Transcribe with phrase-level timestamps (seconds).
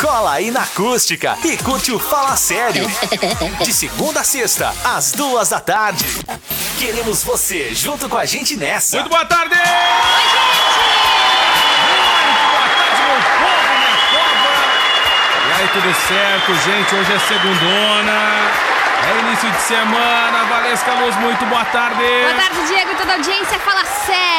[0.00, 2.90] Cola aí na acústica e curte o Fala Sério.
[3.62, 6.06] De segunda a sexta, às duas da tarde.
[6.78, 8.96] Queremos você junto com a gente nessa.
[8.96, 9.52] Muito boa tarde!
[9.52, 10.70] Oi, gente!
[11.84, 14.48] Muito boa tarde, meu povo, minha cova!
[15.46, 16.94] E aí, tudo certo, gente?
[16.94, 18.70] Hoje é segundona.
[19.02, 22.00] É início de semana, Valesca Luz, muito boa tarde.
[22.00, 23.58] Boa tarde, Diego e toda a audiência.
[23.58, 23.84] Fala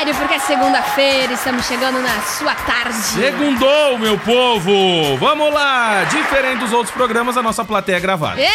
[0.01, 2.97] sério, porque é segunda-feira, estamos chegando na sua tarde.
[2.97, 5.15] Segundou, meu povo!
[5.17, 6.03] Vamos lá!
[6.05, 8.41] Diferente dos outros programas, a nossa plateia é gravada.
[8.41, 8.49] Ê!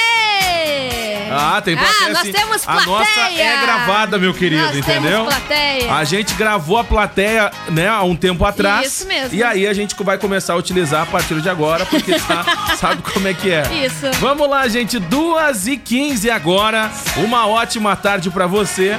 [1.31, 2.33] Ah, tem plateia Ah, nós sim.
[2.33, 3.43] temos A nossa plateia.
[3.43, 5.25] é gravada, meu querido, Nós entendeu?
[5.25, 5.93] temos plateia.
[5.95, 8.87] A gente gravou a plateia, né, há um tempo atrás.
[8.87, 9.35] Isso mesmo.
[9.37, 12.45] E aí a gente vai começar a utilizar a partir de agora, porque tá,
[12.77, 13.63] sabe como é que é.
[13.85, 14.11] Isso.
[14.19, 16.91] Vamos lá, gente, 2 e 15 agora.
[17.19, 18.99] Uma ótima tarde pra você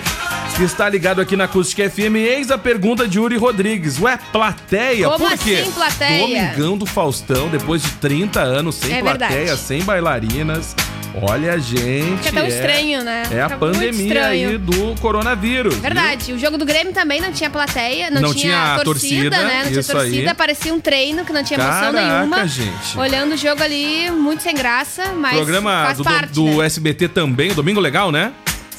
[0.64, 2.16] está ligado aqui na Acústica FM.
[2.16, 4.00] Eis a pergunta de Yuri Rodrigues.
[4.00, 5.08] Ué, plateia?
[5.10, 5.60] Como Por quê?
[5.62, 6.20] assim, plateia?
[6.48, 9.60] Domingão do Faustão, depois de 30 anos, sem É plateia, verdade.
[9.62, 10.76] sem bailarinas.
[11.20, 12.18] Olha, gente.
[12.18, 13.24] Fica tão é- estranho, né?
[13.32, 15.74] É a Fica pandemia aí do coronavírus.
[15.74, 15.82] viu?
[15.82, 19.64] Verdade, o jogo do Grêmio também não tinha plateia, não, Não tinha torcida, torcida, né?
[19.64, 20.36] Não tinha torcida, aí.
[20.36, 22.48] parecia um treino que não tinha emoção Caraca, nenhuma.
[22.48, 22.98] gente.
[22.98, 26.66] Olhando o jogo ali, muito sem graça, mas Programa faz do, parte, do né?
[26.68, 28.32] SBT também, Domingo Legal, né?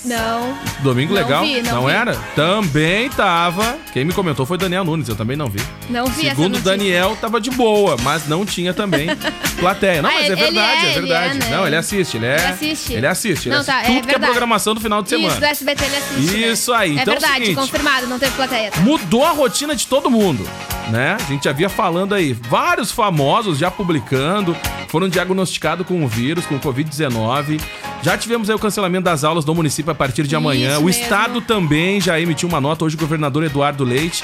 [0.05, 1.45] Não, Domingo Não Legal?
[1.45, 1.93] vi, não vi.
[1.93, 2.15] era?
[2.35, 3.77] Também tava.
[3.93, 5.61] Quem me comentou foi Daniel Nunes, eu também não vi.
[5.91, 6.59] não vi Segundo.
[6.61, 9.09] Daniel, tava de boa, mas não tinha também
[9.59, 10.01] plateia.
[10.03, 11.31] Não, Ah, mas é ele verdade, é, é ele verdade.
[11.39, 11.57] é, né?
[11.57, 12.35] Não, ele assiste, ele é.
[12.37, 12.93] Ele assiste.
[12.95, 15.29] Ele assiste, ele Não, assiste tá, é tudo que é programação do final de semana.
[15.29, 16.37] Isso, do SBT ele assiste.
[16.37, 16.53] né?
[16.53, 17.57] Isso aí, então é É verdade, seguinte.
[17.61, 18.71] confirmado, não teve plateia.
[18.71, 18.81] tá?
[18.81, 20.49] Mudou a rotina de todo mundo,
[20.91, 21.17] né?
[21.21, 24.57] A gente já via falando aí, vários famosos já publicando,
[24.89, 27.61] foram diagnosticados com o vírus, com o Covid-19.
[28.03, 30.73] Já tivemos aí o cancelamento das aulas do município a partir de amanhã.
[30.73, 31.03] Isso o mesmo.
[31.03, 34.23] estado também já emitiu uma nota, hoje o governador Eduardo Leite.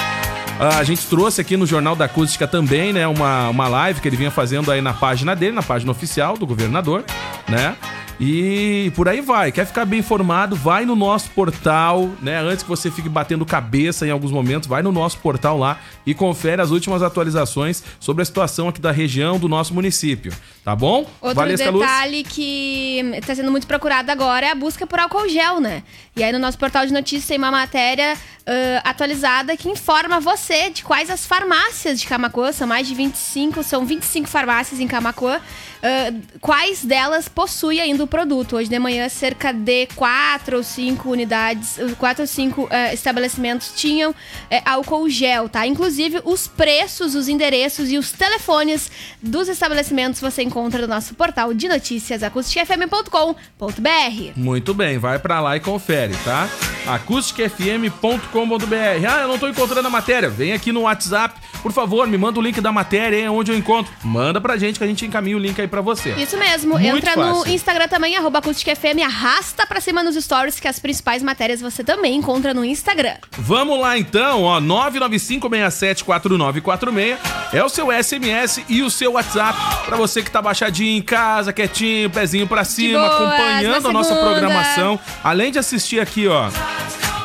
[0.59, 4.09] ah, a gente trouxe aqui no Jornal da Acústica também, né, uma, uma live que
[4.09, 7.05] ele vinha fazendo aí na página dele, na página oficial do governador,
[7.49, 7.77] né?
[8.21, 9.51] E por aí vai.
[9.51, 10.55] Quer ficar bem informado?
[10.55, 12.39] Vai no nosso portal, né?
[12.41, 16.15] Antes que você fique batendo cabeça em alguns momentos, vai no nosso portal lá e
[16.15, 20.33] confere as últimas atualizações sobre a situação aqui da região do nosso município.
[20.65, 21.07] Tá bom?
[21.21, 21.85] Outro Valesca Luz?
[21.85, 25.83] detalhe que está sendo muito procurado agora é a busca por álcool gel, né?
[26.17, 28.17] E aí no nosso portal de notícias tem uma matéria
[28.47, 33.63] ãh, atualizada que informa você de quais as farmácias de Camacuã, são mais de 25,
[33.63, 35.39] são 25 farmácias em Camacuã,
[35.83, 38.57] ãh, quais delas possuem ainda o produto.
[38.57, 44.15] Hoje de manhã, cerca de 4 ou 5 unidades, 4 ou 5 estabelecimentos tinham
[44.65, 45.67] álcool gel, tá?
[45.67, 51.53] Inclusive, os preços, os endereços e os telefones dos estabelecimentos você encontra no nosso portal
[51.53, 54.33] de notícias acusticfm.com.br.
[54.37, 56.49] Muito bem, vai pra lá e confere, tá?
[56.87, 59.07] acusticfm.com.br.
[59.09, 60.29] Ah, eu não tô encontrando a matéria.
[60.29, 63.57] Vem aqui no WhatsApp, por favor, me manda o link da matéria, hein, onde eu
[63.57, 63.93] encontro.
[64.05, 66.11] Manda pra gente que a gente encaminha o link aí pra você.
[66.13, 66.79] Isso mesmo.
[66.79, 67.53] Muito Entra no fácil.
[67.55, 72.15] Instagram também, arroba acusticfm, arrasta pra cima nos stories que as principais matérias você também
[72.15, 73.15] encontra no Instagram.
[73.33, 77.17] Vamos lá então, ó, 995674946
[77.53, 81.53] é o seu SMS e o seu WhatsApp pra você que tá baixadinho em casa,
[81.53, 85.01] quietinho, pezinho pra cima, boas, acompanhando a nossa programação.
[85.23, 86.49] Além de assistir aqui, ó,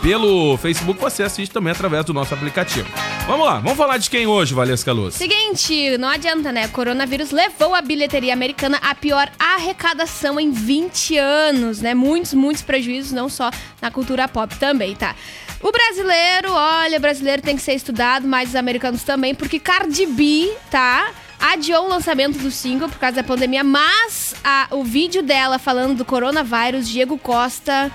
[0.02, 2.90] pelo Facebook, você assiste também através do nosso aplicativo.
[3.28, 5.16] Vamos lá, vamos falar de quem hoje, Valesca Luz?
[5.16, 6.66] Seguinte, não adianta, né?
[6.66, 11.94] O coronavírus levou a bilheteria americana à pior arrecadação em 20 anos, né?
[11.94, 13.52] Muitos, muitos prejuízos, não só
[13.82, 15.16] na cultura pop também, tá?
[15.62, 20.06] O brasileiro, olha, o brasileiro tem que ser estudado, mas os americanos também, porque Cardi
[20.06, 21.12] B, tá?
[21.40, 25.96] Adiou o lançamento do single por causa da pandemia, mas a- o vídeo dela falando
[25.98, 27.90] do coronavírus, Diego Costa,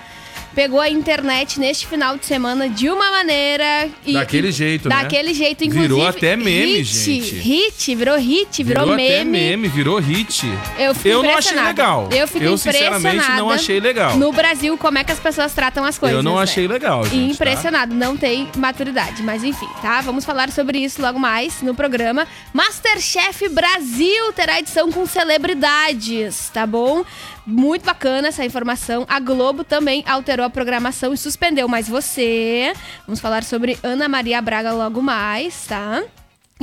[0.55, 3.89] pegou a internet neste final de semana de uma maneira.
[4.07, 5.03] E, Daquele jeito, né?
[5.03, 5.89] Daquele jeito, inclusive.
[5.89, 7.35] Virou até meme, hit, gente.
[7.35, 9.15] Hit, virou hit, virou, Virou meme.
[9.15, 10.47] até meme, virou hit.
[10.79, 12.09] Eu Eu não achei legal.
[12.13, 14.17] Eu fico Eu, sinceramente, não achei legal.
[14.17, 16.17] No Brasil, como é que as pessoas tratam as coisas.
[16.17, 16.43] Eu não né?
[16.43, 17.29] achei legal, gente.
[17.29, 17.35] tá?
[17.35, 19.23] Impressionado, não tem maturidade.
[19.23, 20.01] Mas enfim, tá?
[20.01, 22.27] Vamos falar sobre isso logo mais no programa.
[22.53, 27.05] Masterchef Brasil terá edição com celebridades, tá bom?
[27.47, 29.05] Muito bacana essa informação.
[29.09, 32.73] A Globo também alterou a programação e suspendeu mais você.
[33.07, 36.03] Vamos falar sobre Ana Maria Braga logo mais, tá?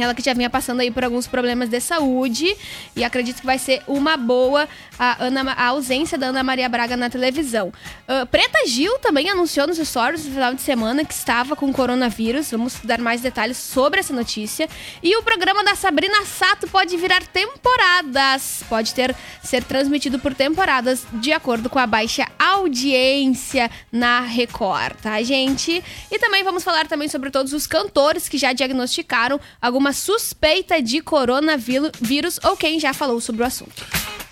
[0.03, 2.55] Ela que já vinha passando aí por alguns problemas de saúde
[2.95, 4.67] e acredito que vai ser uma boa
[4.97, 7.73] a, Ana, a ausência da Ana Maria Braga na televisão.
[8.07, 12.51] Uh, Preta Gil também anunciou nos stories no final de semana que estava com coronavírus.
[12.51, 14.69] Vamos dar mais detalhes sobre essa notícia.
[15.01, 18.63] E o programa da Sabrina Sato pode virar temporadas.
[18.69, 25.21] Pode ter ser transmitido por temporadas de acordo com a baixa audiência na Record, tá,
[25.23, 25.83] gente?
[26.11, 31.01] E também vamos falar também sobre todos os cantores que já diagnosticaram algum suspeita de
[31.01, 33.85] coronavírus ou quem já falou sobre o assunto.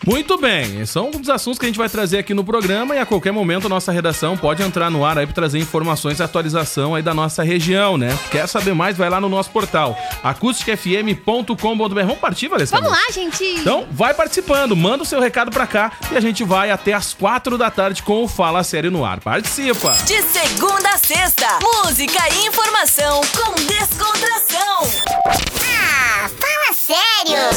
[0.05, 3.05] Muito bem, são os assuntos que a gente vai trazer aqui no programa e a
[3.05, 6.95] qualquer momento a nossa redação pode entrar no ar aí para trazer informações e atualização
[6.95, 8.17] aí da nossa região, né?
[8.31, 8.97] Quer saber mais?
[8.97, 11.93] Vai lá no nosso portal acusticfm.com.br.
[11.93, 12.77] Vamos partir, Valesca?
[12.77, 13.43] Vamos lá, gente!
[13.43, 17.13] Então, vai participando, manda o seu recado para cá e a gente vai até as
[17.13, 19.19] quatro da tarde com o Fala Sério no ar.
[19.19, 19.93] Participa!
[20.05, 25.68] De segunda a sexta, música e informação com descontração.
[25.91, 27.49] Ah, fala sério!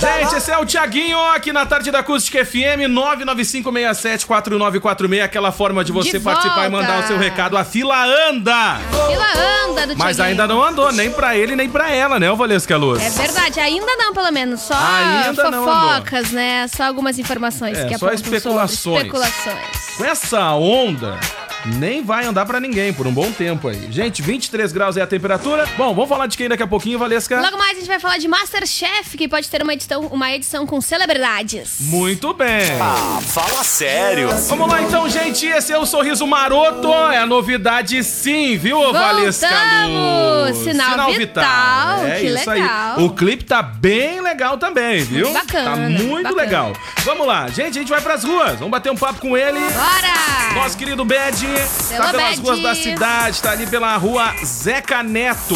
[0.00, 5.92] Gente, esse é o Tiaguinho aqui na tarde da Acústica FM 995674946, aquela forma de
[5.92, 7.56] você De participar e mandar o seu recado.
[7.56, 7.96] A fila
[8.28, 8.78] anda!
[9.08, 9.26] Fila
[9.68, 10.42] anda do Mas Thiaguinho.
[10.42, 13.02] ainda não andou, nem pra ele, nem pra ela, né, ô Valesca Luz?
[13.02, 14.60] É verdade, ainda não, pelo menos.
[14.60, 16.66] Só Ainda não fofocas, né?
[16.68, 18.96] Só algumas informações É, que só especulações.
[18.98, 19.96] especulações.
[19.96, 21.18] Com essa onda,
[21.74, 23.88] nem vai andar pra ninguém por um bom tempo aí.
[23.90, 25.66] Gente, 23 graus é a temperatura.
[25.76, 27.40] Bom, vamos falar de quem daqui a pouquinho, Valesca?
[27.40, 30.66] Logo mais a gente vai falar de Masterchef, que pode ter uma edição, uma edição
[30.66, 31.76] com celebridades.
[31.80, 32.70] Muito bem.
[32.80, 34.28] Ah, fala sério.
[34.48, 35.46] Vamos lá então, gente.
[35.46, 36.92] Esse é o Sorriso Maroto.
[37.12, 40.36] É a novidade sim, viu, Valesca Voltamos!
[40.50, 40.64] Luz?
[40.64, 42.06] Sinal Vital.
[42.06, 42.96] É Que isso legal.
[42.98, 43.04] aí.
[43.04, 45.32] O clipe tá bem legal também, viu?
[45.32, 46.42] Bacana, Tá muito bacana.
[46.42, 46.72] legal.
[47.04, 47.70] Vamos lá, gente.
[47.78, 48.52] A gente vai pras ruas.
[48.54, 49.58] Vamos bater um papo com ele.
[49.58, 50.54] Bora!
[50.54, 51.44] Nosso querido Bad
[51.96, 52.40] tá pelas Bad.
[52.40, 55.54] ruas da cidade, tá ali pela rua Zeca Neto.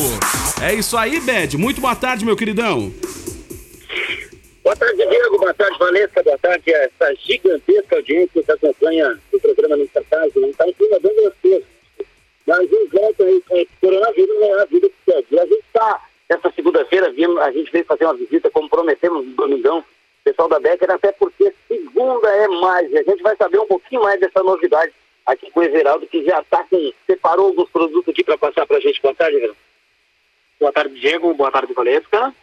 [0.62, 1.56] É isso aí, Bad.
[1.56, 2.93] Muito boa tarde, meu queridão.
[4.62, 5.38] Boa tarde, Diego.
[5.38, 6.23] Boa tarde, Vanessa.
[6.23, 10.32] Boa tarde a essa gigantesca audiência que acompanha o programa Nossa Casa.
[10.37, 11.64] Não está em cima dando as coisas.
[12.47, 15.26] Mas em volta aí com esse coronavírus não é a vida que segue.
[15.31, 19.32] E a gente está, essa segunda-feira, a gente veio fazer uma visita, como prometemos no
[19.32, 19.85] domingão,
[20.25, 22.91] pessoal da Becker, até porque segunda é mais.
[22.91, 24.93] E a gente vai saber um pouquinho mais dessa novidade
[25.26, 26.93] aqui com o Everaldo, que já está com.
[27.06, 29.00] separou alguns produtos aqui para passar para a gente.
[29.00, 29.58] Boa tarde, Everaldo.
[30.58, 31.34] Boa tarde, Diego.
[31.34, 32.34] Boa tarde, Valesca.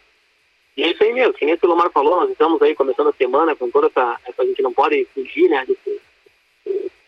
[0.78, 3.12] E é isso aí mesmo, que nem o Lomar falou, nós estamos aí começando a
[3.12, 6.00] semana com toda essa, essa a gente não pode fugir, né, desse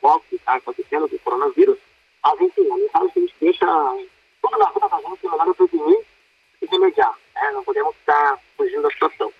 [0.00, 1.78] foco que está acontecendo do coronavírus,
[2.20, 3.66] mas enfim, a mensagem que a gente deixa
[4.42, 6.00] tudo na vida da gente é melhor prevenir
[6.60, 9.32] e remediar, né, não podemos ficar fugindo da situação.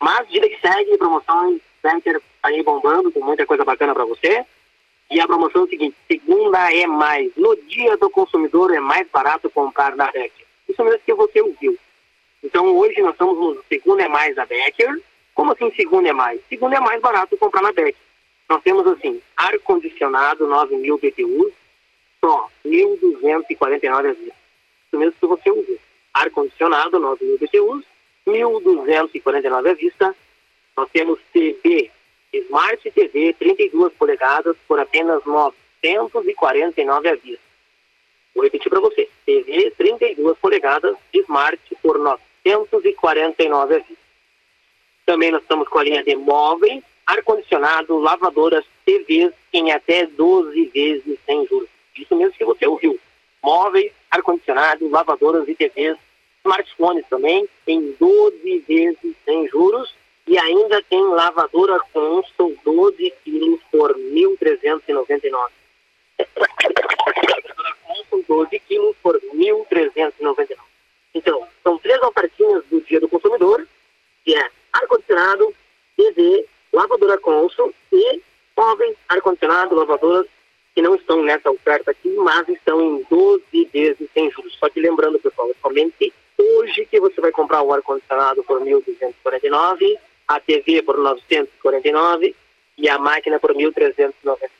[0.00, 4.44] Mas, vida que segue, promoções, Center aí bombando, com muita coisa bacana para você.
[5.10, 9.08] E a promoção é o seguinte, segunda é mais, no dia do consumidor é mais
[9.08, 10.32] barato comprar na REC.
[10.68, 11.78] Isso mesmo que você ouviu.
[12.42, 15.00] Então hoje nós estamos no segundo é mais da Becker.
[15.34, 16.40] Como assim segundo é mais?
[16.48, 17.94] Segundo é mais barato comprar na Becker.
[18.48, 21.52] Nós temos assim, ar-condicionado 9 mil BTUs,
[22.20, 24.36] só 1.249 a vista.
[24.86, 25.78] Isso mesmo que você ouviu.
[26.14, 27.84] Ar-condicionado 9 mil BTUs,
[28.26, 30.16] 1.249 à vista.
[30.76, 31.90] Nós temos TV,
[32.38, 37.44] Smart TV 32 polegadas por apenas 949 à vista.
[38.34, 39.08] Vou repetir para você.
[39.24, 44.06] TV 32 polegadas Smart por 949 à vista.
[45.06, 51.18] Também nós estamos com a linha de móveis, ar-condicionado, lavadoras, TVs em até 12 vezes
[51.24, 51.68] sem juros.
[51.96, 52.98] Isso mesmo que você ouviu.
[53.42, 55.96] Móveis, ar-condicionado, lavadoras e TVs,
[56.44, 59.94] smartphones também em 12 vezes sem juros.
[60.26, 65.50] E ainda tem lavadora Consol 12 quilos por 1.399.
[68.10, 70.56] com 12 quilos por 1.399.
[71.14, 73.66] Então, são três ofertinhas do Dia do Consumidor,
[74.24, 75.54] que é ar-condicionado,
[75.96, 78.20] TV, lavadora Consul e
[78.56, 80.26] móveis, ar-condicionado, lavadoras
[80.74, 84.54] que não estão nessa oferta aqui, mas estão em 12 vezes sem juros.
[84.58, 90.40] Só que lembrando, pessoal, somente hoje que você vai comprar o ar-condicionado por 1.249, a
[90.40, 92.34] TV por 949
[92.78, 94.50] e a máquina por 1.390.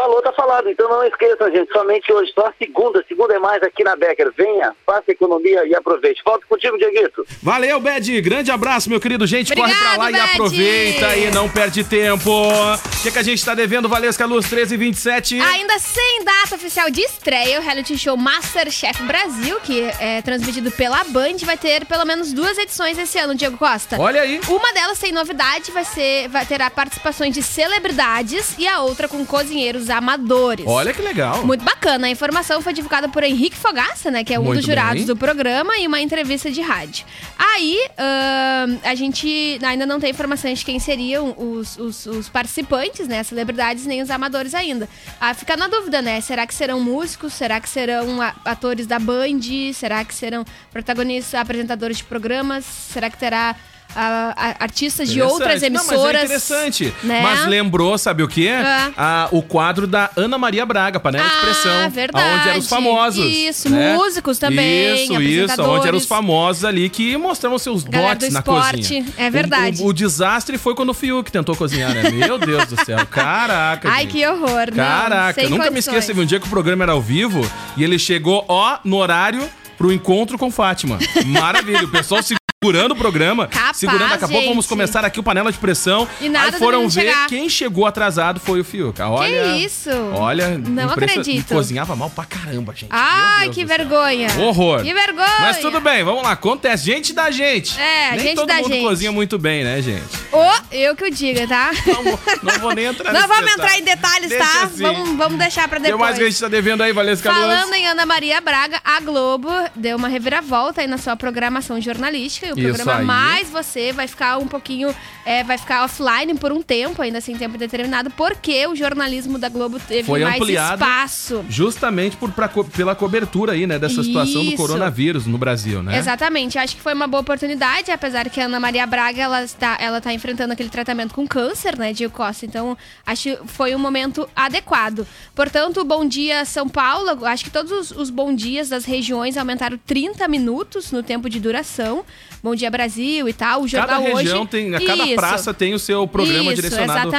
[0.00, 0.70] Falou, tá falado.
[0.70, 1.70] Então não esqueça, gente.
[1.70, 3.04] Somente hoje, só segunda.
[3.06, 4.32] Segunda é mais aqui na Becker.
[4.34, 6.22] Venha, faça economia e aproveite.
[6.24, 7.22] Volto contigo, Dieguito.
[7.42, 8.18] Valeu, Bad.
[8.22, 9.26] Grande abraço, meu querido.
[9.26, 10.32] Gente, corre pra lá Obrigado, e Bad.
[10.32, 12.30] aproveita e não perde tempo.
[12.30, 15.38] O que, que a gente tá devendo, Valesca Luz 13 e 27?
[15.38, 21.04] Ainda sem data oficial de estreia, o reality show Masterchef Brasil, que é transmitido pela
[21.04, 24.00] Band, vai ter pelo menos duas edições esse ano, Diego Costa.
[24.00, 24.40] Olha aí.
[24.48, 29.06] Uma delas sem novidade, vai ser, vai ter a participações de celebridades e a outra
[29.06, 30.64] com cozinheiros amadores.
[30.66, 31.44] Olha que legal.
[31.44, 32.06] Muito bacana.
[32.06, 34.22] A informação foi divulgada por Henrique Fogaça, né?
[34.24, 35.06] Que é um Muito dos jurados bem.
[35.06, 37.04] do programa, e uma entrevista de rádio.
[37.38, 43.06] Aí, ahn, a gente ainda não tem informações de quem seriam os, os- os participantes,
[43.08, 43.20] né?
[43.20, 44.88] As celebridades, nem os amadores ainda.
[45.20, 46.20] Ah, fica na dúvida, né?
[46.20, 47.32] Será que serão músicos?
[47.32, 49.40] Será que serão atores da Band?
[49.74, 52.64] Será que serão protagonistas, apresentadores de programas?
[52.64, 53.56] Será que terá
[53.94, 55.72] ah, a- artistas de outras Interessante.
[55.72, 56.20] Não, mas emissoras?
[56.20, 56.94] é interessante.
[57.02, 57.20] né?
[57.22, 58.48] Mas lembrou, sabe o quê?
[58.48, 58.90] É.
[59.32, 61.90] O quadro da Ana Maria Braga, panela de Ah, pressão.
[61.90, 62.38] verdade.
[62.40, 63.24] Onde eram os famosos.
[63.24, 63.94] Isso, né?
[63.94, 65.62] músicos também, Isso, isso.
[65.62, 69.04] Onde eram os famosos ali que mostravam seus dotes do na cozinha.
[69.16, 69.82] é verdade.
[69.82, 72.10] O, o- o desastre foi quando o Fiuk tentou cozinhar, né?
[72.10, 72.98] Meu Deus do céu.
[73.06, 74.12] Caraca, Ai, gente.
[74.12, 74.66] que horror.
[74.70, 75.86] não, Caraca, nunca me condições.
[75.86, 76.06] esqueço.
[76.08, 77.40] Teve um dia que o programa era ao vivo
[77.76, 80.98] e ele chegou, ó, no horário pro encontro com Fátima.
[81.26, 81.84] Maravilha.
[81.84, 82.22] O pessoal
[82.62, 83.46] segurando o programa.
[83.46, 86.06] Capaz, segurando, daqui a pouco vamos começar aqui o panela de pressão.
[86.20, 87.26] E nada Aí foram ver chegar.
[87.26, 89.00] quem chegou atrasado foi o Fiuk.
[89.00, 89.88] Olha, isso?
[90.14, 91.54] Olha, Não acredito.
[91.54, 92.90] Cozinhava mal pra caramba, gente.
[92.90, 94.28] Ai, que vergonha.
[94.38, 94.82] Horror.
[94.82, 95.40] Que vergonha.
[95.40, 96.32] Mas tudo bem, vamos lá.
[96.32, 96.84] Acontece.
[96.84, 97.80] Gente da gente.
[97.80, 98.82] É, Nem gente todo da mundo gente.
[98.84, 100.04] cozinha muito bem, né, gente?
[100.30, 101.70] Ô, eu que o diga, tá?
[101.86, 104.64] Não, vou- não vou nem entrar Não vamos entrar em detalhes, Deixa tá?
[104.64, 104.82] assim.
[104.82, 106.18] Vamos, vamos deixar pra O que mais depois.
[106.18, 107.40] que a gente tá devendo aí, Valesca Luz?
[107.40, 112.49] Falando em Ana Maria Braga, a Globo deu uma reviravolta aí na sua programação jornalística.
[112.52, 113.04] O Isso programa aí.
[113.04, 114.94] Mais Você vai ficar um pouquinho.
[115.24, 119.48] é, vai ficar offline por um tempo, ainda sem tempo determinado, porque o jornalismo da
[119.48, 121.44] Globo teve Foi mais espaço.
[121.48, 125.98] Justamente por, pra pela cobertura aí, né, dessa situação do coronavírus no Brasil, né?
[125.98, 129.76] Exatamente, acho que foi uma boa oportunidade, apesar que a Ana Maria Braga ela está,
[129.80, 132.46] ela tá enfrentando aquele tratamento com câncer, né, de Costa.
[132.46, 132.76] Então,
[133.06, 135.06] acho que foi um momento adequado.
[135.34, 139.36] Portanto, o Bom Dia São Paulo, acho que todos os, os bom dias das regiões
[139.36, 142.04] aumentaram 30 minutos no tempo de duração.
[142.42, 144.50] Bom Dia Brasil e tal, o Cada jornal região hoje.
[144.50, 145.16] tem, a cada Isso.
[145.16, 147.10] praça tem o seu programa Isso, direcionado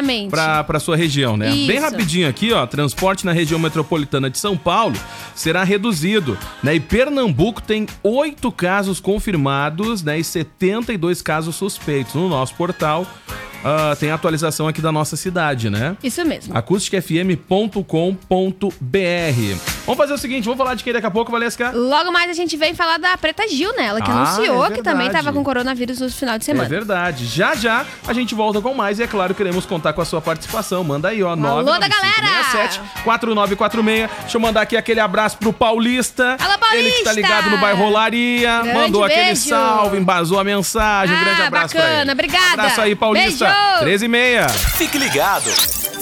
[0.66, 1.50] para sua região, né?
[1.50, 1.82] Bem Isso.
[1.82, 4.96] rapidinho aqui, ó, transporte na região metropolitana de São Paulo
[5.36, 6.76] será reduzido, né?
[6.76, 10.20] E Pernambuco tem oito casos confirmados, né?
[10.20, 13.06] E 72 casos suspeitos no nosso portal.
[13.64, 15.96] Ah, tem a atualização aqui da nossa cidade, né?
[16.04, 16.56] Isso mesmo.
[16.58, 19.58] acusticfm.com.br.
[19.86, 21.72] Vamos fazer o seguinte, vamos falar de quem daqui a pouco, Valesca?
[21.72, 23.86] Logo mais a gente vem falar da Preta Gil, né?
[23.86, 26.68] Ela que Ah, anunciou é que também estava com coronavírus no final de É semana.
[26.70, 27.26] verdade.
[27.26, 30.22] Já já a gente volta com mais e é claro, queremos contar com a sua
[30.22, 30.84] participação.
[30.84, 32.12] Manda aí, ó, Alô, da galera!
[33.04, 34.10] 4946.
[34.22, 36.36] Deixa eu mandar aqui aquele abraço pro Paulista.
[36.40, 36.78] Alô, Paulista!
[36.88, 38.62] Ele que tá ligado no bairro Rolaria.
[38.62, 39.50] Grande mandou aquele beijo.
[39.50, 41.16] salve, embasou a mensagem.
[41.16, 42.12] um Ah, grande abraço pra bacana, ele.
[42.12, 42.54] obrigada.
[42.54, 43.51] Abraço aí, Paulista.
[43.52, 43.80] Beijo.
[43.82, 44.50] 13 e meia.
[44.50, 45.52] Fique ligado.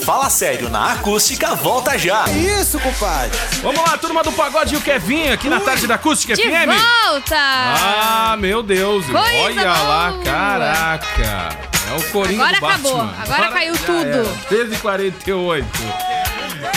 [0.05, 2.23] Fala sério na acústica volta já.
[2.29, 3.37] Isso, compadre.
[3.61, 6.67] Vamos lá, turma do Pagode e o Kevinho aqui na tarde da Acústica De FM.
[6.67, 7.35] volta!
[7.35, 9.05] Ah, meu Deus.
[9.05, 10.23] Coisa Olha lá, boa.
[10.23, 11.49] caraca.
[11.91, 13.01] É o Coringa Agora acabou.
[13.01, 14.07] Agora caiu já tudo.
[14.07, 14.23] era.
[14.49, 15.65] 13h48.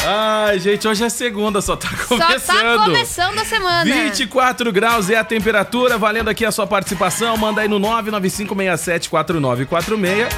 [0.04, 2.76] Ai, gente, hoje é segunda, só tá Só começando.
[2.78, 3.84] tá começando a semana.
[3.84, 7.36] 24 graus é a temperatura, valendo aqui a sua participação.
[7.36, 10.28] Manda aí no 995674946.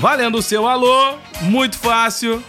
[0.00, 2.42] Valendo o seu alô, muito fácil.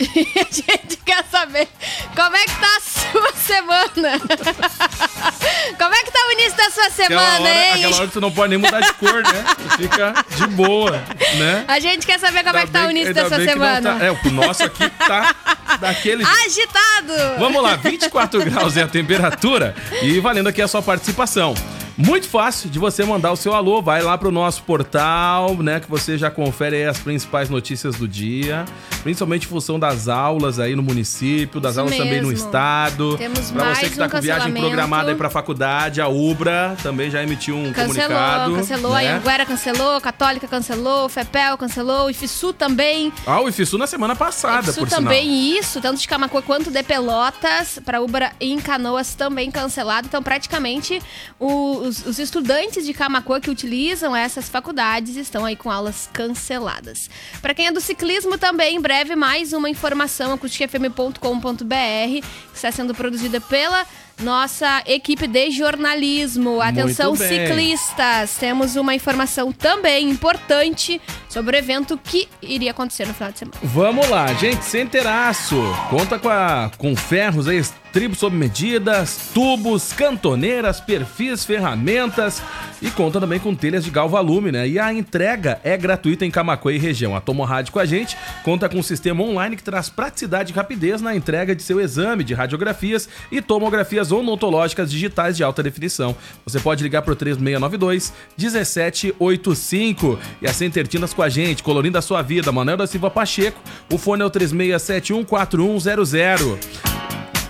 [0.02, 0.04] a
[0.52, 1.68] gente quer saber
[2.16, 4.18] como é que tá a sua semana.
[5.78, 7.72] como é que tá o início da sua Aquela semana, hora, hein?
[7.74, 9.44] aquela hora que tu não pode nem mudar de cor, né?
[9.56, 10.92] Tu Fica de boa,
[11.38, 11.64] né?
[11.68, 13.98] A gente quer saber como é que tá o início da sua não semana.
[13.98, 15.34] tá- É, o nosso aqui tá
[15.78, 16.24] daquele.
[16.24, 17.38] Agitado!
[17.38, 21.54] Vamos lá, 24 graus é a temperatura e valendo aqui a sua participação.
[21.96, 25.88] Muito fácil de você mandar o seu alô, vai lá pro nosso portal, né, que
[25.90, 28.64] você já confere aí as principais notícias do dia,
[29.02, 32.46] principalmente em função das aulas aí no município, das Isso aulas também no mesmo.
[32.46, 33.16] estado.
[33.18, 37.10] Temos Pra você que tá um com viagem programada aí pra faculdade, a Ubra também
[37.10, 38.54] já emitiu um Cancelou, comunicado.
[38.54, 39.12] cancelou, né?
[39.12, 43.12] a Anguera cancelou, a Católica cancelou, o FEPEL cancelou, o IFSU também.
[43.26, 45.60] Ah, o IFSU na semana passada, IFSU por também, sinal.
[45.60, 50.06] isso, tanto de Camacuã quanto de Pelotas, para Ubra e em Canoas também cancelado.
[50.06, 51.00] Então, praticamente,
[51.38, 57.10] o- os, os estudantes de Camacuã que utilizam essas faculdades estão aí com aulas canceladas.
[57.40, 62.24] Para quem é do ciclismo também, em breve mais uma informação, acusticfm.com.br, que
[62.54, 63.84] está sendo produzida pela
[64.20, 66.60] nossa equipe de jornalismo.
[66.60, 68.36] Atenção, ciclistas!
[68.36, 73.58] Temos uma informação também importante sobre o evento que iria acontecer no final de semana.
[73.62, 75.56] Vamos lá, gente, sem teraço.
[75.90, 77.62] Conta com, a, com ferros aí
[77.92, 82.42] tribo sob medidas, tubos, cantoneiras, perfis, ferramentas
[82.80, 84.66] e conta também com telhas de galvalume, né?
[84.66, 87.14] E a entrega é gratuita em Camacuã e região.
[87.14, 90.56] A Tomo Rádio com a gente conta com um sistema online que traz praticidade e
[90.56, 96.16] rapidez na entrega de seu exame de radiografias e tomografias odontológicas digitais de alta definição.
[96.44, 102.02] Você pode ligar pro 3692 1785 e a Center Tintas com a gente, colorindo a
[102.02, 102.50] sua vida.
[102.50, 103.60] Manuel da Silva Pacheco,
[103.92, 106.91] o fone é o 36714100.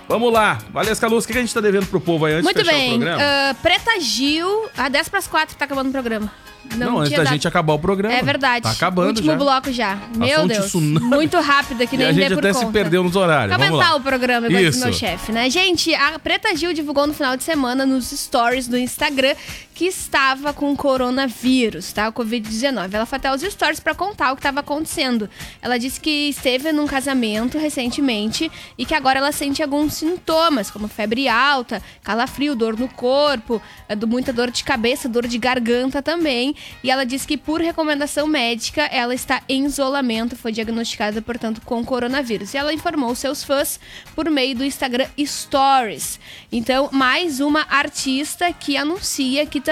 [0.09, 0.59] Vamos lá.
[0.73, 2.77] Valesca Luz, o que a gente tá devendo pro povo aí antes Muito de fechar
[2.77, 2.89] bem.
[2.95, 3.23] o programa?
[3.23, 6.31] ah, Preta Gil, a 10 para as 4 tá acabando o programa.
[6.77, 8.15] Não, antes tinha da dado- gente acabar o programa.
[8.15, 8.63] É verdade.
[8.63, 9.37] Tá acabando Último já.
[9.37, 9.99] bloco já.
[10.17, 10.67] Meu um Deus.
[10.67, 11.05] tsunami.
[11.07, 12.67] Muito rápido que E nem a dê gente por até conta.
[12.67, 13.51] se perdeu nos horários.
[13.57, 13.97] Vamos Comentar lá.
[13.97, 14.79] o programa, igual Isso.
[14.85, 15.51] meu chefe, né?
[15.51, 19.35] Gente, a Preta Gil divulgou no final de semana nos stories do Instagram
[19.83, 22.09] que estava com coronavírus, tá?
[22.09, 22.95] O Covid-19.
[22.95, 25.29] Ela foi até os stories pra contar o que estava acontecendo.
[25.61, 28.49] Ela disse que esteve num casamento recentemente
[28.79, 33.97] e que agora ela sente alguns sintomas, como febre alta, calafrio, dor no corpo, eh,
[34.07, 36.55] muita dor de cabeça, dor de garganta também.
[36.85, 41.85] E ela disse que, por recomendação médica, ela está em isolamento, foi diagnosticada, portanto, com
[41.85, 42.55] coronavírus.
[42.55, 43.81] E ela informou seus fãs
[44.15, 46.21] por meio do Instagram Stories.
[46.53, 49.72] Então, mais uma artista que anuncia que também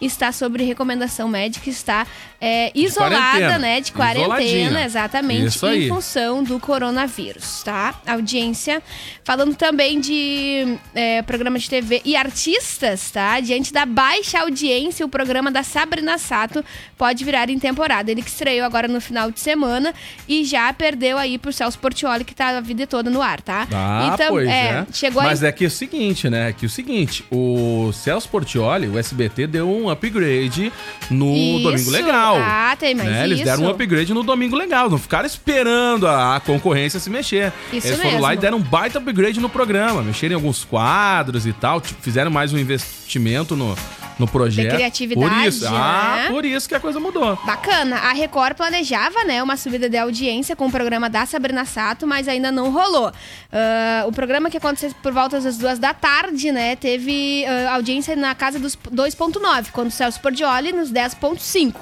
[0.00, 2.06] está sobre recomendação médica, está
[2.40, 3.58] é, isolada, quarentena.
[3.58, 3.80] né?
[3.80, 7.94] De quarentena, exatamente, em função do coronavírus, tá?
[8.06, 8.82] Audiência.
[9.24, 13.40] Falando também de é, programa de TV e artistas, tá?
[13.40, 16.64] Diante da baixa audiência, o programa da Sabrina Sato
[16.96, 18.10] pode virar em temporada.
[18.10, 19.92] Ele que estreou agora no final de semana
[20.28, 23.66] e já perdeu aí pro Celso Portioli, que tá a vida toda no ar, tá?
[23.72, 24.86] Ah, Então, pois é, é.
[24.92, 25.48] Chegou Mas aí.
[25.48, 26.50] é que é o seguinte, né?
[26.50, 30.72] É que o seguinte, o Celso Portioli, o SBT, deu um upgrade
[31.10, 31.62] no Isso.
[31.64, 32.36] Domingo Legal.
[32.40, 33.24] Ah, tem mais né?
[33.24, 33.74] Eles deram um isso.
[33.74, 34.88] upgrade no Domingo Legal.
[34.88, 37.52] Não ficaram esperando a, a concorrência se mexer.
[37.72, 38.42] Isso Eles foram lá e mesmo.
[38.42, 40.02] deram um baita upgrade no programa.
[40.02, 41.80] Mexeram em alguns quadros e tal.
[41.80, 43.76] tipo, fizeram mais um investimento no,
[44.18, 44.74] no projeto.
[44.74, 45.66] criatividade, Por isso.
[45.68, 46.28] Ah, né?
[46.28, 47.38] por isso que a coisa mudou.
[47.44, 47.96] Bacana.
[47.96, 52.26] A Record planejava, né, uma subida de audiência com o programa da Sabrina Sato, mas
[52.28, 53.12] ainda não rolou.
[53.52, 58.16] Ah, o programa que aconteceu por volta das duas da tarde, né, teve ah, audiência
[58.16, 61.74] na casa dos 2.9, quando o Celso Pordioli nos 10.5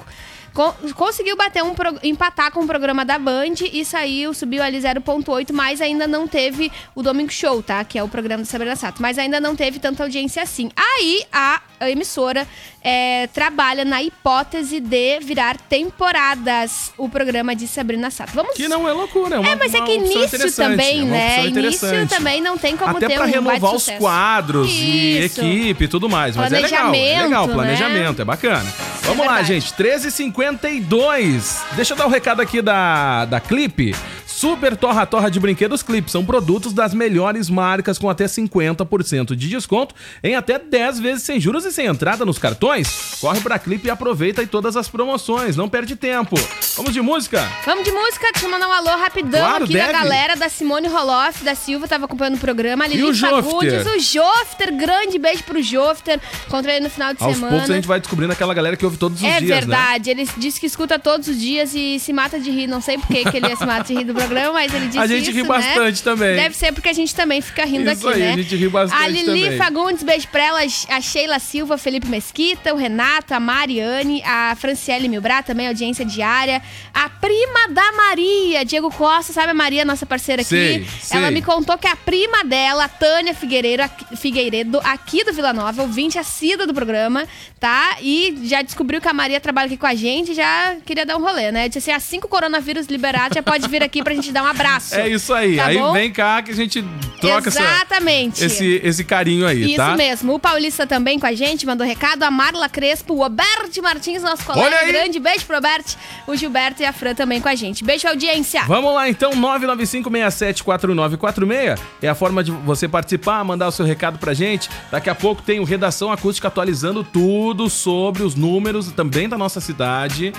[0.95, 1.73] conseguiu bater um
[2.03, 6.71] empatar com o programa da Band e saiu, subiu ali 0.8, mas ainda não teve
[6.95, 7.83] o Domingo Show, tá?
[7.83, 10.71] Que é o programa de Sabrina Sato, mas ainda não teve tanta audiência assim.
[10.75, 12.47] Aí a emissora
[12.81, 18.31] é, trabalha na hipótese de virar temporadas o programa de Sabrina Sato.
[18.33, 18.55] Vamos...
[18.55, 21.47] Que não é loucura, é uma, É, mas é que início também, é né?
[21.47, 24.81] Início também não tem como Até ter um Até pra renovar os quadros Isso.
[24.81, 26.93] e equipe e tudo mais, mas é legal.
[26.93, 28.21] É legal, planejamento, né?
[28.21, 28.73] é bacana.
[29.01, 31.61] Vamos é lá, gente, 13h50 52.
[31.75, 33.93] Deixa eu dar o um recado aqui da, da Clipe.
[34.37, 36.11] Super Torra Torra de Brinquedos Clipe.
[36.11, 41.39] São produtos das melhores marcas com até 50% de desconto em até 10 vezes sem
[41.39, 43.17] juros e sem entrada nos cartões.
[43.19, 45.55] Corre pra Clipe e aproveita aí todas as promoções.
[45.55, 46.35] Não perde tempo.
[46.75, 47.43] Vamos de música?
[47.65, 49.87] Vamos de música, deixa eu mandar um alô rapidão Claro, aqui deve.
[49.91, 52.83] da galera da Simone Roloff, da Silva, tava acompanhando o programa.
[52.83, 53.43] A Lili o Jofter?
[53.43, 56.19] Fagundes, o Jofter, grande beijo pro Jofter.
[56.45, 57.53] Encontrei ele no final de Aos semana.
[57.53, 59.55] poucos a gente vai descobrindo aquela galera que ouve todos os É dias, né?
[59.75, 62.67] verdade, ele disse que escuta todos os dias e se mata de rir.
[62.67, 64.99] Não sei por que que ele se mata de rir do programa, mas ele disse
[64.99, 65.47] A gente isso, ri né?
[65.47, 66.35] bastante também.
[66.35, 68.33] Deve ser porque a gente também fica rindo Isso aqui, aí, né?
[68.33, 69.57] a gente ri bastante A Lili também.
[69.57, 70.59] Fagundes, beijo pra ela,
[70.89, 76.61] a Sheila Silva, Felipe Mesquita, o Renato, a Mariane, a Franciele Milbrat, também audiência diária,
[76.93, 80.49] a prima da Maria, Diego Costa, sabe a Maria, nossa parceira aqui?
[80.49, 81.17] Sei, sei.
[81.17, 85.81] Ela me contou que a prima dela, Tânia Figueiredo, aqui- Figueiredo, aqui do Vila Nova,
[85.81, 87.27] ouvinte assídua do programa,
[87.59, 87.97] tá?
[88.01, 91.21] E já descobriu que a Maria trabalha aqui com a gente, já queria dar um
[91.21, 91.67] rolê, né?
[91.67, 94.47] Disse assim, assim que o coronavírus liberar, já pode vir aqui pra gente dar um
[94.47, 94.95] abraço.
[94.95, 95.55] É isso aí.
[95.57, 95.93] Tá aí bom?
[95.93, 96.83] vem cá que a gente
[97.21, 98.43] troca essa- Exatamente.
[98.43, 99.95] esse, esse carinho aí, Isso tá?
[99.95, 100.33] mesmo.
[100.35, 102.23] O Paulista também com a gente, mandou recado.
[102.23, 104.85] A Marla Crespo, o Roberto Martins, nosso colega.
[104.87, 105.97] Grande beijo pro Roberto.
[106.27, 107.83] O Gilberto e a Fran também com a gente.
[107.83, 108.63] Beijo, audiência.
[108.67, 114.33] Vamos lá então, 995674946 é a forma de você participar, mandar o seu recado pra
[114.33, 114.69] gente.
[114.91, 119.59] Daqui a pouco tem o Redação Acústica atualizando tudo sobre os números também da nossa
[119.59, 120.33] cidade,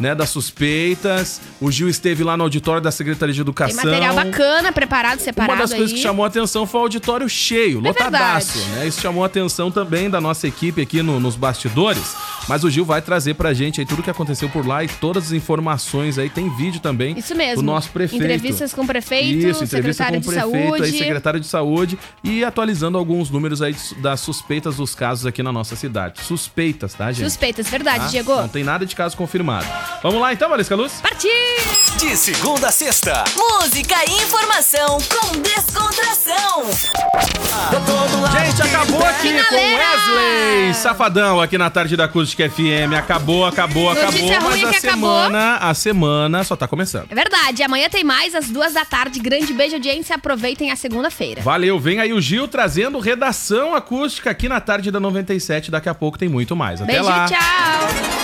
[0.00, 1.40] né, das suspeitas.
[1.60, 3.76] O Gil esteve lá no auditório da Secretaria de Tem Educação.
[3.84, 5.94] material bacana, preparado, separado Uma das coisas aí.
[5.94, 8.78] É que chamou a atenção foi o auditório cheio, lotadaço, verdade.
[8.80, 8.86] né?
[8.88, 12.16] Isso chamou a atenção também da nossa equipe aqui no- nos bastidores.
[12.48, 14.88] Mas o Gil vai trazer pra gente aí tudo o que aconteceu por lá e
[14.88, 16.28] todas as informações aí.
[16.28, 17.56] Tem vídeo também Isso mesmo.
[17.56, 18.24] do nosso prefeito.
[18.24, 20.82] Entrevistas com o prefeito, Isso, entrevista secretário com o de prefeito, saúde.
[20.84, 25.52] aí, secretário de saúde e atualizando alguns números aí das suspeitas dos casos aqui na
[25.52, 26.20] nossa cidade.
[26.24, 27.24] Suspeitas, tá, gente?
[27.24, 28.06] Suspeitas, verdade, Tá?
[28.10, 28.34] Diego.
[28.34, 29.66] Não tem nada de caso confirmado.
[30.02, 30.94] Vamos lá então, Valesca Luz?
[31.02, 31.30] Partiu!
[31.98, 36.64] De segunda a sexta, Música e informação com descontração.
[39.50, 39.82] galera!
[39.82, 42.94] Wesley Safadão aqui na tarde da Acústica FM.
[42.98, 44.50] Acabou, acabou, Notícia acabou.
[44.50, 44.90] ruim Mas a acabou.
[44.90, 47.06] semana, a semana só tá começando.
[47.10, 49.20] É verdade, amanhã tem mais, às duas da tarde.
[49.20, 50.16] Grande beijo, audiência.
[50.16, 51.40] Aproveitem a segunda-feira.
[51.42, 55.70] Valeu, vem aí o Gil trazendo redação acústica aqui na tarde da 97.
[55.70, 56.80] Daqui a pouco tem muito mais.
[56.82, 57.26] Até Beijo, lá.
[57.26, 58.22] tchau!